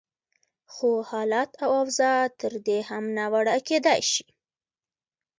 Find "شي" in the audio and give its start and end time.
4.11-4.25